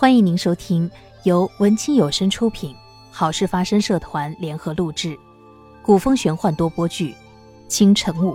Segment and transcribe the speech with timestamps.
[0.00, 0.88] 欢迎您收听
[1.24, 2.72] 由文清有声出品、
[3.10, 5.18] 好事发生社团联合录制、
[5.82, 7.10] 古风玄幻多播剧
[7.66, 8.30] 《清晨雾》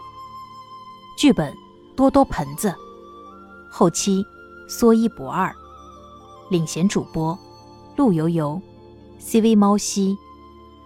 [1.18, 1.54] 剧本
[1.96, 2.76] 多多盆子，
[3.72, 4.26] 后期
[4.68, 5.56] 说一不二，
[6.50, 7.40] 领衔主播
[7.96, 8.62] 陆游游、
[9.18, 10.18] CV 猫西、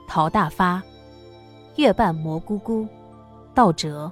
[0.07, 0.79] 陶大发、
[1.77, 2.87] 月半蘑菇菇、
[3.55, 4.11] 道哲。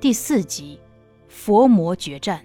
[0.00, 0.80] 第四集
[1.28, 2.44] 佛魔决战。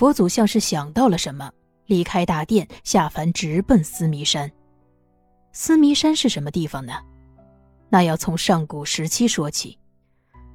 [0.00, 1.52] 佛祖像是想到了什么，
[1.84, 4.50] 离开大殿，下凡直奔思弥山。
[5.52, 6.94] 思弥山是什么地方呢？
[7.90, 9.78] 那要从上古时期说起。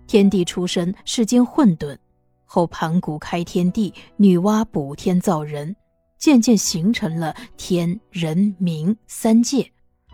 [0.08, 1.96] 天地出生，世间混沌，
[2.44, 5.76] 后盘古开天地，女娲补天造人，
[6.18, 9.72] 渐渐形成了天人冥三界。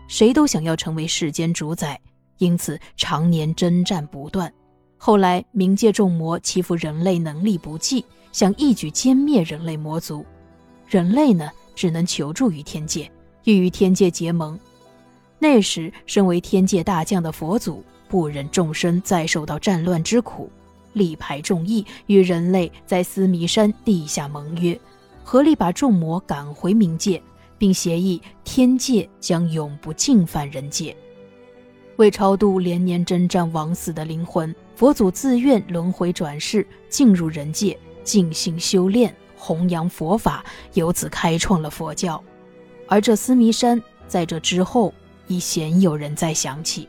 [0.08, 1.98] 谁都想要成为世间主宰，
[2.36, 4.52] 因此常年征战不断。
[5.04, 8.04] 后来冥界众魔欺负人类能力不济。
[8.30, 10.24] 想一举歼灭人类魔族，
[10.86, 13.10] 人类呢只能求助于天界，
[13.42, 14.56] 欲与天界结盟。
[15.40, 20.48] 那时，身为天界大将的佛祖不忍众生再受到战乱之苦，
[20.92, 24.78] 力排众议，与人类在思弥山地下盟约，
[25.24, 27.20] 合力把众魔赶回冥界，
[27.58, 30.96] 并协议天界将永不进犯人界。
[31.96, 37.78] 为超度连年征战枉死的灵魂，佛祖自愿轮回转世，进入人界。
[38.04, 42.20] 静心修炼，弘扬佛法，由此开创了佛教。
[42.88, 44.92] 而这思弥山在这之后
[45.28, 46.88] 已鲜有人再想起。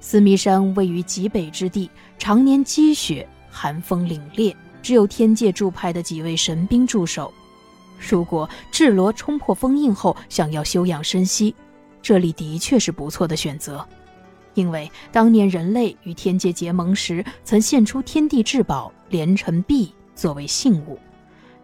[0.00, 4.52] 思弥山位于极北之地，常年积雪，寒风凛冽，
[4.82, 7.32] 只有天界驻派的几位神兵驻守。
[8.10, 11.54] 如果智罗冲破封印后想要休养生息，
[12.02, 13.86] 这里的确是不错的选择。
[14.58, 19.94] 因为当年人类与天界结盟时，曾献出天地至宝连城璧。
[20.16, 20.98] 作为信物，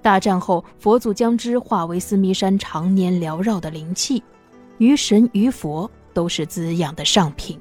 [0.00, 4.22] 大战后，佛祖将之化为思弥山常年缭绕的灵气，
[4.78, 7.60] 于神于佛都是滋养的上品。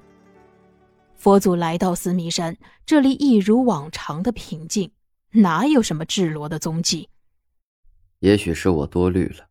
[1.15, 2.55] 佛祖来到思弥山，
[2.85, 4.91] 这里一如往常的平静，
[5.31, 7.09] 哪有什么智罗的踪迹？
[8.19, 9.47] 也许是我多虑了，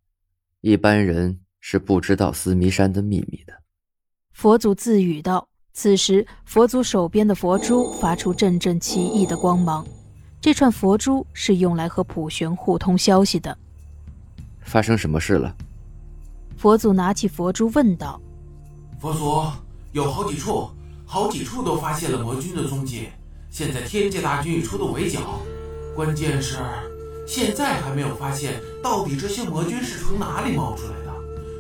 [0.61, 3.53] 一般人是不知道思弥山的秘密的。
[4.31, 5.49] 佛祖自语道。
[5.75, 9.85] 此时，佛祖手边的佛珠发出阵阵奇异的光芒。
[10.39, 13.57] 这串佛珠是用来和普玄互通消息的。
[14.61, 15.55] 发生什么事了？
[16.59, 18.21] 佛祖拿起佛珠问道
[19.01, 19.45] ：“佛祖，
[19.93, 20.69] 有好几处，
[21.07, 23.09] 好几处都发现了魔君的踪迹。
[23.49, 25.41] 现在天界大军已出动围剿，
[25.95, 26.59] 关键是
[27.27, 31.13] 现在还没有发现到底这些魔君是从哪里冒出来的。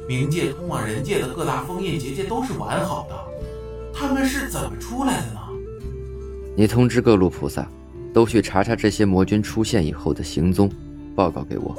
[0.07, 3.17] 冥界通往人界的各大封印结界都是完好的，
[3.95, 5.41] 他们是怎么出来的呢？”
[6.57, 7.67] 你通知各路菩萨。
[8.13, 10.71] 都去查查这些魔君出现以后的行踪，
[11.17, 11.75] 报告给我。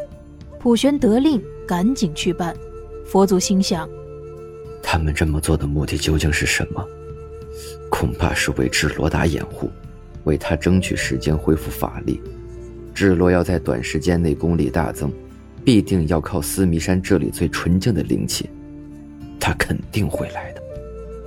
[0.59, 2.55] 普玄得令，赶紧去办。
[3.05, 3.87] 佛祖心想：
[4.81, 6.83] 他们这么做的目的究竟是什么？
[7.87, 9.69] 恐怕是为智罗打掩护，
[10.23, 12.19] 为他争取时间恢复法力。
[12.95, 15.11] 智罗要在短时间内功力大增，
[15.63, 18.49] 必定要靠思弥山这里最纯净的灵气，
[19.39, 20.63] 他肯定会来的。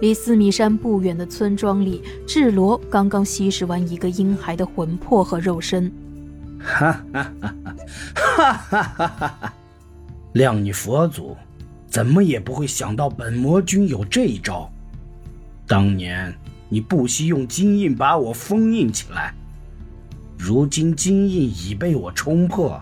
[0.00, 5.90] 离四米山不远的村庄里，智罗刚刚吸食完一个婴孩的魂魄和肉身。
[6.58, 7.54] 哈哈哈
[8.24, 9.54] 哈哈哈哈哈！
[10.34, 11.34] 谅你佛祖，
[11.88, 14.70] 怎么也不会想到本魔君有这一招。
[15.66, 16.34] 当年
[16.68, 19.34] 你不惜用金印把我封印起来，
[20.36, 22.78] 如今金印已被我冲破，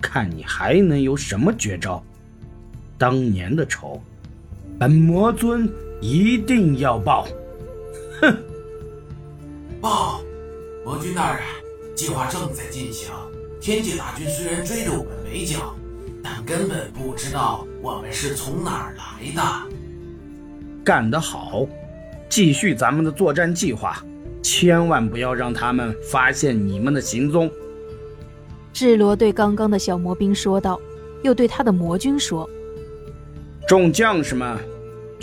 [0.00, 2.00] 看你还能有什么绝招？
[2.96, 4.00] 当年的仇，
[4.78, 5.68] 本魔尊。
[6.04, 7.26] 一定要报！
[8.20, 8.36] 哼！
[9.80, 10.20] 报！
[10.84, 11.42] 魔君大人，
[11.94, 13.10] 计划正在进行。
[13.58, 15.74] 天界大军虽然追着我们围剿，
[16.22, 19.42] 但根本不知道我们是从哪儿来的。
[20.84, 21.66] 干得好！
[22.28, 24.04] 继续咱们的作战计划，
[24.42, 27.50] 千万不要让他们发现你们的行踪。
[28.74, 30.78] 智罗对刚刚的小魔兵说道，
[31.22, 32.46] 又对他的魔军说
[33.66, 34.58] ：“众将士们。”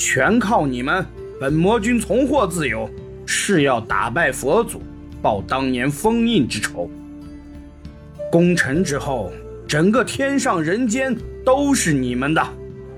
[0.03, 1.05] 全靠你们！
[1.39, 2.89] 本魔君重获自由，
[3.23, 4.81] 誓要打败佛祖，
[5.21, 6.89] 报当年封印之仇。
[8.31, 9.31] 功成之后，
[9.67, 11.15] 整个天上人间
[11.45, 12.41] 都是你们的！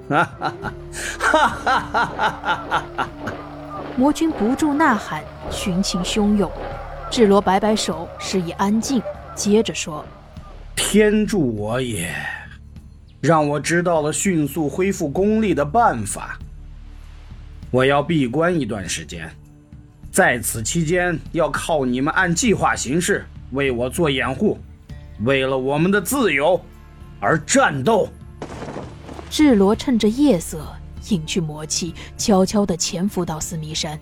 [0.08, 0.54] 哈哈
[1.20, 3.10] 哈哈哈哈哈！
[3.98, 5.22] 魔君不住呐喊，
[5.52, 6.50] 群情汹涌。
[7.12, 9.02] 智罗摆摆手，示意安静，
[9.36, 10.06] 接着说
[10.74, 12.16] ：“天助我也，
[13.20, 16.40] 让我知道了迅速恢复功力的办法。”
[17.74, 19.28] 我要闭关一段时间，
[20.12, 24.60] 在此期间要靠你们按计划行事，为我做掩护。
[25.24, 26.64] 为了我们的自由，
[27.20, 28.08] 而战斗。
[29.28, 30.72] 智罗趁着夜色
[31.10, 34.00] 隐去魔气，悄悄地潜伏到四迷山，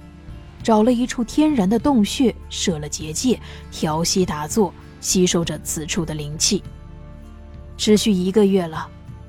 [0.61, 3.39] 找了一处天然的洞穴，设了结界，
[3.71, 6.61] 调息打坐，吸收着此处的灵气。
[7.77, 8.85] 持续一个月了，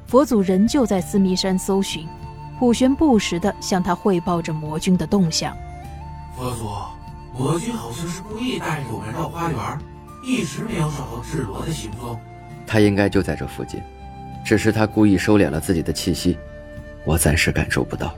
[0.08, 2.08] 佛祖仍旧在四迷山搜寻，
[2.62, 5.52] 普玄不时地向他汇报着魔君的动向。
[6.36, 6.70] 佛祖，
[7.36, 9.58] 魔君好像是故意带着我们绕花园，
[10.24, 12.16] 一直没有找到智罗的行踪。
[12.64, 13.82] 他应该就在这附近，
[14.44, 16.38] 只是他故意收敛了自己的气息，
[17.04, 18.14] 我暂时感受不到。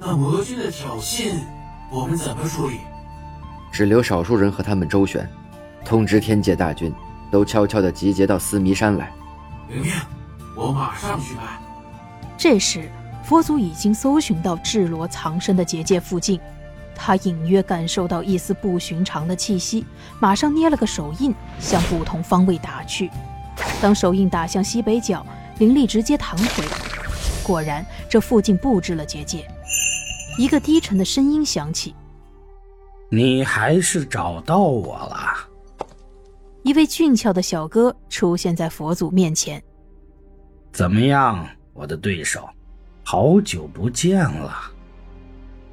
[0.00, 1.34] 那魔君的挑衅，
[1.90, 2.78] 我们怎么处理？
[3.70, 5.28] 只留少数人和他们周旋，
[5.84, 6.90] 通知天界大军，
[7.30, 9.12] 都悄悄地集结到思迷山来。
[9.68, 9.92] 明明，
[10.56, 11.44] 我马上去办。
[12.38, 12.90] 这时，
[13.22, 16.40] 佛祖已经搜寻到智罗藏身的结界附近，
[16.94, 19.86] 他隐约感受到一丝不寻常的气息，
[20.20, 23.10] 马上捏了个手印，向不同方位打去。
[23.80, 25.24] 当手印打向西北角，
[25.58, 26.64] 灵力直接弹回，
[27.42, 29.46] 果然，这附近布置了结界。
[30.38, 31.94] 一个低沉的声音响起
[33.10, 35.48] ：“你还是找到我了。”
[36.64, 39.62] 一位俊俏的小哥出现在佛祖面前。
[40.72, 42.48] 怎么样，我的对手？
[43.04, 44.54] 好久不见了，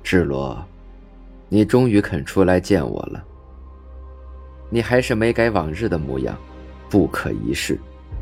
[0.03, 0.61] 智罗，
[1.47, 3.23] 你终于肯出来见我了。
[4.69, 6.37] 你还是没改往日的模样，
[6.89, 7.79] 不可一世，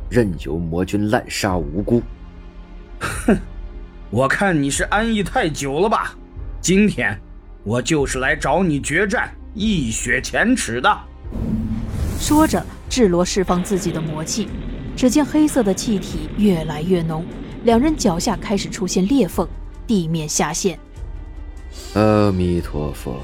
[0.10, 2.02] 任由魔君滥杀无辜。
[3.00, 3.36] 哼，
[4.10, 6.14] 我看你是安逸太久了吧？
[6.62, 7.18] 今天，
[7.64, 10.96] 我就是来找你决战，一雪前耻的。
[12.20, 14.48] 说着，智罗释放自己的魔气，
[14.96, 17.26] 只见黑色的气体越来越浓，
[17.68, 19.46] 两人脚下开始出现裂缝，
[19.86, 20.80] 地面下陷。
[21.96, 23.22] 阿弥陀佛，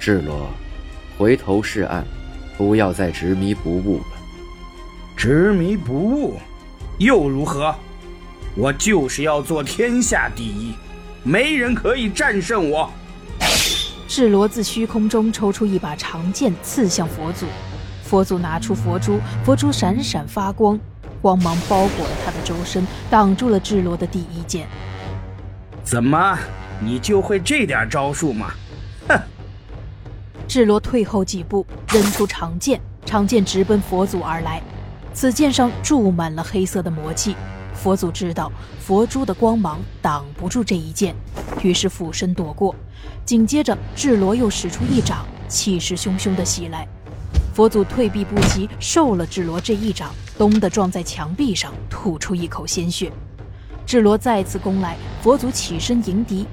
[0.00, 0.48] 智罗，
[1.16, 2.02] 回头是岸，
[2.56, 4.04] 不要再执迷不悟了。
[5.16, 6.34] 执迷不悟，
[6.98, 7.72] 又如何？
[8.56, 10.74] 我就是要做天下第一，
[11.22, 12.90] 没人可以战胜我。
[14.08, 17.46] 智罗自虚空中抽出一把长剑，刺向佛祖。
[18.02, 20.76] 佛祖拿出佛珠，佛珠闪闪发光，
[21.20, 24.66] 光芒包裹了他的周身，挡住了智罗的第一剑。
[25.82, 26.38] 怎么，
[26.80, 28.52] 你就会这点招数吗？
[29.08, 29.20] 哼！
[30.46, 34.62] 智罗退后几步，扔出长剑，长剑直奔佛祖而来。
[35.12, 37.34] 此剑上注满了黑色的魔气，
[37.74, 41.14] 佛祖知道佛珠的光芒挡不住这一剑，
[41.62, 42.74] 于是俯身躲过。
[43.24, 46.86] 紧接着，智罗又使出一掌，气势汹汹的袭来。
[47.58, 53.10] 佛祖退避不及，受了智罗这一掌，咚的撞在墙壁上，吐出一口鲜血。
[53.84, 56.46] 智罗再次攻来，佛祖起身迎敌，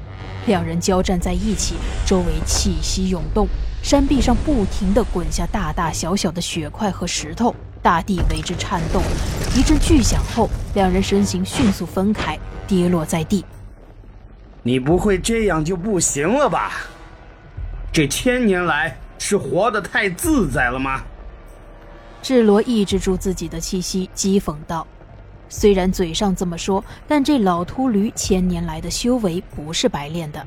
[0.48, 1.75] 两人交战在一起，
[2.07, 3.48] 周围气息涌动，
[3.84, 7.54] 山壁上不停地滚下大大小小的雪块和石头，
[7.84, 9.04] 大地为之颤动。
[9.56, 12.36] 一阵巨响后，两人身形迅速分开，
[12.66, 13.46] 跌落在地。
[14.63, 16.72] 你不会这样就不行了吧？
[17.94, 18.98] 这千年来。
[19.17, 21.01] 是活得太自在了吗？
[22.21, 24.85] 智罗抑制住自己的气息，讥讽道
[25.47, 30.45] ：“虽然嘴上这么说，但这老秃驴千年来的修为不是白练的。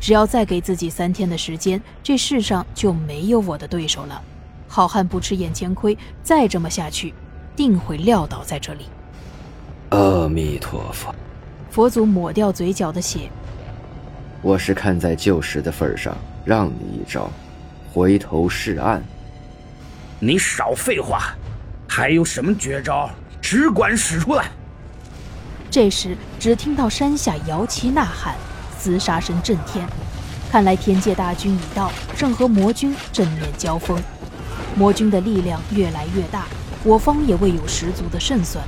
[0.00, 4.22] 只要再给自己三天的时间，这世上就没有我的对手了。
[4.66, 7.12] 好汉不吃眼前亏，再这么下去，
[7.54, 8.86] 定会撂倒在这里。”
[9.90, 11.14] 阿弥陀佛。
[11.70, 13.30] 佛祖抹掉嘴角的血。
[14.40, 17.30] 我是看在旧时的份上，让你一招。
[17.92, 19.02] 回头是岸。
[20.18, 21.34] 你少废话，
[21.86, 23.10] 还有什么绝招，
[23.42, 24.46] 只管使出来。
[25.70, 28.34] 这时，只听到山下摇旗呐喊，
[28.82, 29.86] 厮杀声震天。
[30.50, 34.02] 看来天界大军已到，正和魔军正面交锋。
[34.74, 36.46] 魔军的力量越来越大，
[36.84, 38.64] 我方也未有十足的胜算。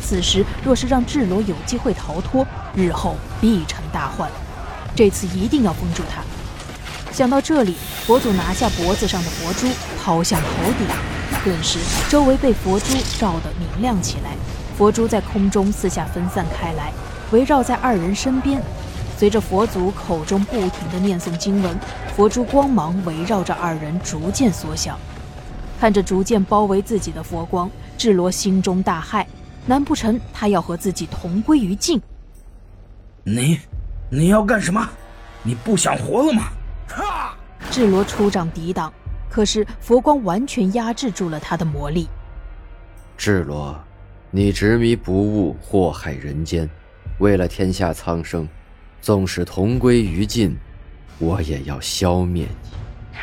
[0.00, 4.30] 此时，若是让智罗有机会逃脱，日后必成大患。
[4.94, 6.22] 这次一定要封住他。
[7.12, 7.74] 想到这里，
[8.06, 9.66] 佛祖拿下脖子上的佛珠，
[10.00, 10.86] 抛向头顶，
[11.44, 14.36] 顿时周围被佛珠照得明亮起来。
[14.76, 16.92] 佛珠在空中四下分散开来，
[17.32, 18.62] 围绕在二人身边。
[19.16, 21.76] 随着佛祖口中不停的念诵经文，
[22.14, 24.96] 佛珠光芒围绕着二人逐渐缩小。
[25.80, 29.26] 看着逐渐包围自己的佛光，智罗心中大骇，
[29.66, 32.00] 难不成他要和自己同归于尽？
[33.24, 33.58] 你，
[34.08, 34.88] 你要干什么？
[35.42, 36.44] 你不想活了吗？
[37.78, 38.92] 智罗出掌抵挡，
[39.30, 42.08] 可是佛光完全压制住了他的魔力。
[43.16, 43.78] 智罗，
[44.32, 46.68] 你执迷不悟，祸害人间，
[47.20, 48.48] 为了天下苍生，
[49.00, 50.58] 纵使同归于尽，
[51.20, 53.20] 我也要消灭你。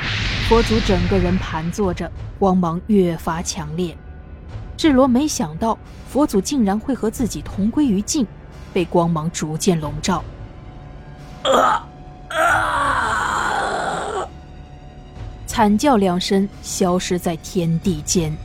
[0.47, 2.09] 佛祖整个人盘坐着，
[2.39, 3.93] 光芒越发强烈。
[4.77, 8.25] 智罗没想到佛祖竟然会和自己同归于尽，
[8.71, 10.23] 被光芒逐渐笼罩。
[11.43, 11.85] 啊
[12.29, 13.14] 啊！
[15.55, 18.35] 惨叫两声，消失在天地间。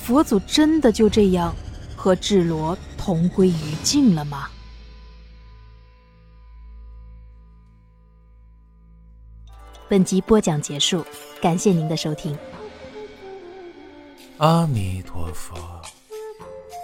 [0.00, 1.52] 佛祖真的就这样
[1.96, 4.46] 和智罗同归于尽了吗？
[9.88, 11.04] 本集播讲结束，
[11.42, 12.38] 感谢您的收听。
[14.38, 15.56] 阿弥陀佛。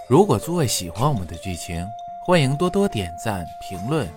[0.09, 1.87] 如果诸位喜欢我们的剧情，
[2.27, 4.09] 欢迎多多点赞、评论。